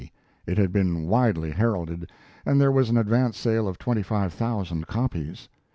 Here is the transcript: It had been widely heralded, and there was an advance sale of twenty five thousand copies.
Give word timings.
It 0.47 0.57
had 0.57 0.71
been 0.71 1.05
widely 1.05 1.51
heralded, 1.51 2.09
and 2.43 2.59
there 2.59 2.71
was 2.71 2.89
an 2.89 2.97
advance 2.97 3.37
sale 3.37 3.67
of 3.67 3.77
twenty 3.77 4.01
five 4.01 4.33
thousand 4.33 4.87
copies. 4.87 5.47